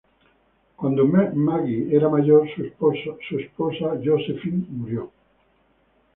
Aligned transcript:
Cuando 0.77 1.05
Maggie 1.05 1.95
era 1.95 2.09
mayor, 2.09 2.49
su 2.55 3.35
esposa 3.37 3.99
Josephine 4.03 4.65
murió. 4.67 5.11